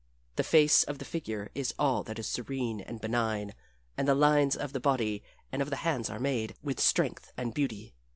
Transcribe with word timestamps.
The 0.35 0.43
face 0.43 0.83
of 0.83 0.97
the 0.97 1.05
figure 1.05 1.51
is 1.53 1.75
all 1.77 2.01
that 2.05 2.17
is 2.17 2.25
serene 2.25 2.81
and 2.81 2.99
benign, 2.99 3.53
and 3.95 4.07
the 4.07 4.15
lines 4.15 4.55
of 4.55 4.73
the 4.73 4.79
body 4.79 5.21
and 5.51 5.61
of 5.61 5.69
the 5.69 5.75
hands 5.85 6.09
are 6.09 6.17
made 6.19 6.55
with 6.63 6.79
strength 6.79 7.31
and 7.37 7.53
beauty. 7.53 7.93